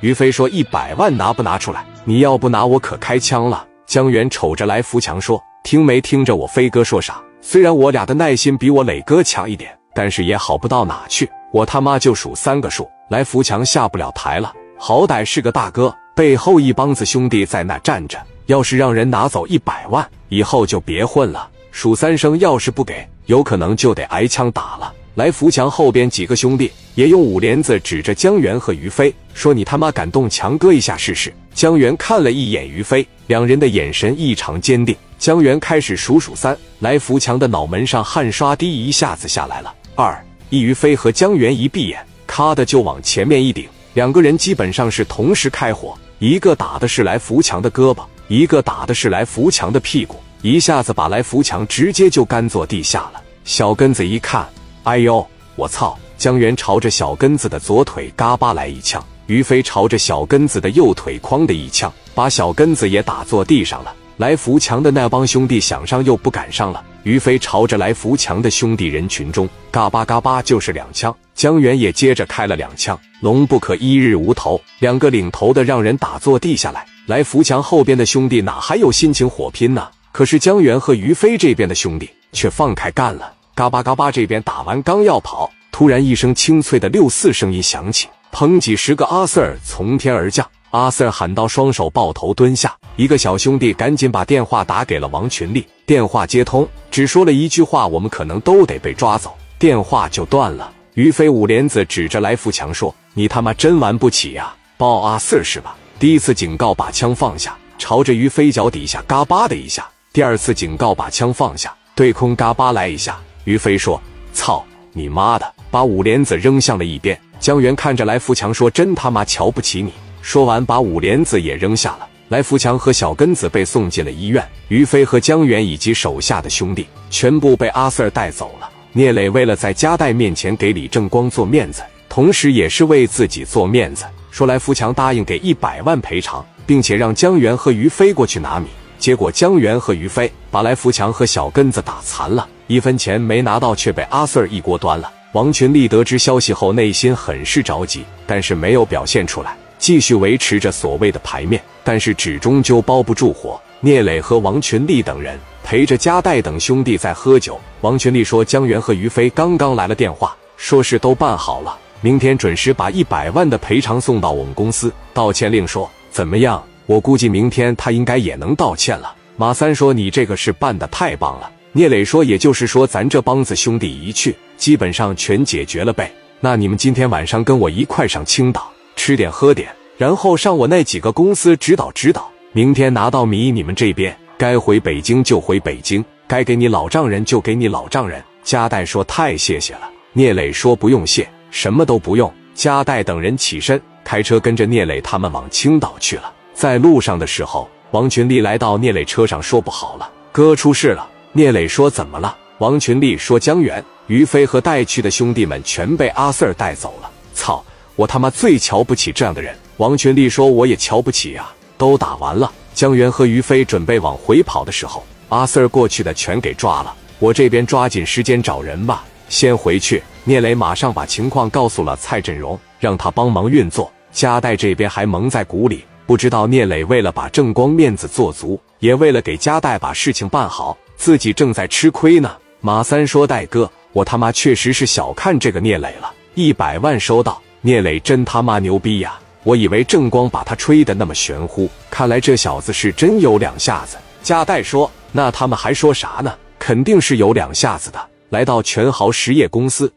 [0.00, 1.84] 于飞说：“一百万拿不拿出来？
[2.04, 7.20] 你要不拿，我可开枪了。”江源瞅着来福强说：“听没听着我飞哥说啥？
[7.40, 11.28] 虽然我俩的耐心比我磊哥强一点，但是也好不到哪去。
[11.52, 21.48] 我他妈就数三个数。”来福强下不了台了，好歹是个大哥，背后一帮子兄弟在那站着，要是让人拿走一百万，以后就别混了。
[21.72, 24.94] 数三声，要是不给，有可能就得挨枪打了。
[25.14, 34.96] 来福强后边几个兄弟也用五连子指着江源和于飞说：“你他妈敢动强哥一下试试？”江源看了一眼于飞，两人的眼神异常坚定。
[35.18, 39.74] 江源开始数数三，来福强的脑门上汗刷滴一下子下来了。
[39.94, 40.18] 二
[40.48, 53.20] 一于飞和江源一闭眼，咔的就往前面一顶，两个人基本上是同时开火，一个打的是来福强的胳膊，一个打的是来福强的屁股，一下子把来福强直接就干坐地下了。
[53.44, 54.48] 小根子一看。
[54.84, 55.26] 哎呦，
[55.56, 55.98] 我操！
[56.16, 63.94] 江源朝着小根子的左腿嘎巴来一枪，于飞朝着小根子的右腿哐的一枪，把小根子也打坐地上了。
[64.18, 66.84] 来扶墙的那帮兄弟想上又不敢上了。
[67.04, 72.98] 于飞朝着来扶墙的兄弟人群中嘎巴嘎巴就是两枪，江源也接着开了两枪。
[73.20, 76.86] 龙不可一日无头，两个领头的让人打坐地下来。
[77.06, 79.88] 来扶墙后边的兄弟哪还有心情火拼呢？
[80.12, 83.32] 可是江源和于飞这边的兄弟却放开干了。
[83.54, 88.58] 嘎巴嘎巴，这边打完刚要跑，突然一声清脆的六四声音响起，砰！
[88.58, 90.46] 几十个阿 Sir 从天而降。
[90.70, 92.74] 阿 Sir 喊到，双手抱头蹲下。
[92.96, 95.66] 一个小兄弟赶紧把电话打给了王群力。
[95.84, 100.72] 电话接通，只说了一句话：“我们可能都得被抓走。”电话就断了。
[100.94, 104.54] 于飞五连子指着来福强说：“你他妈真玩不起呀！
[104.76, 109.86] 抱阿 Sir 是吧？”第一次警告，把枪放下，朝着于飞脚底下嘎巴的一下。
[110.12, 113.18] 第二次警告，把枪放下，对空嘎巴来一下。
[113.44, 114.00] 于飞说
[114.32, 117.18] ：“操你妈的！”把五莲子扔向了一边。
[117.38, 122.06] 江源看着来福强说：“真他妈瞧不起你！”说完，把五莲子也扔下了。
[122.28, 124.46] 来福强和小根子被送进了医院。
[124.68, 128.68] 于飞和江源以及手下的兄弟全部被阿 Sir 带走了。
[128.92, 138.66] 聂磊为了在加代面前给李正光做面子，同时也是为自己做面子，说来福强答应给一百万赔偿，并且让江源和于飞过去拿米。
[138.98, 142.46] 结果江源和于飞把来福强和小根子打残了。
[142.70, 145.10] 一分钱没拿到，却被阿 Sir 一锅端了。
[145.32, 151.60] 王群力得知消息后，内心很是着急，但是没有表现出来，继续维持着所谓的牌面。
[151.82, 153.60] 但是纸终究包不住火。
[153.80, 157.58] 聂磊和王群力等人陪着加代等兄弟在喝酒。
[157.80, 164.92] 王群力说：“江源和于飞刚刚来了电话，说是都办好了，明天准时把一百万的赔偿送到我们公司。
[165.12, 166.62] 道歉令说怎么样？
[166.86, 176.12] 我估计明天他应该也能道歉了。”马三说：“你这个事办得太棒了。”聂磊说：“也就是说，咱这帮子兄弟一去，基本上全解决了呗。
[176.40, 182.28] 那你们今天晚上跟我一块上青岛，吃点喝点，然后上我那几个公司指导指导。
[182.52, 196.32] 明天拿到米，你们这边该回北京就回北京，该给你老丈人就给你老丈人。”加代说：“太谢谢了。”聂磊说：“不用谢，什么都不用。”加代等人起身开车跟着聂磊他们往青岛去了。
[196.52, 207.64] 在路上的时候，王群力来到聂磊车上，说：“不好了，哥出事了。”聂磊说：“怎么了？”王群力说：“江源、于飞和带去的兄弟们全被阿 Sir 带走了。”操！
[207.94, 209.54] 我他妈最瞧不起这样的人。
[209.76, 211.48] 王群力说：“我也瞧不起呀。”
[211.78, 216.92] 都打完了，江源和于飞准备往回跑的时候，阿 Sir 过去的全给抓了。
[217.20, 220.02] 我这边抓紧时间找人吧，先回去。
[220.24, 223.90] 聂磊马上把情况告诉了蔡振荣，让他帮忙运作。
[224.10, 230.76] 加代这边还蒙在鼓里，不知道聂磊为了把正光面子做足，也为了给加代把事情办好。
[231.00, 232.36] 自己正在吃亏呢。
[232.60, 236.12] 马三说：“戴哥，我他妈确实是小看这个聂磊了。
[236.34, 239.18] 一百万收到，聂磊真他妈牛逼呀！
[239.42, 246.36] 我以为正光把他吹的那么玄乎，看来这小子是真有两下子。”加代说：“那他们还说啥呢？
[246.58, 249.90] 肯定是有两下子的。”来到全豪实业公司，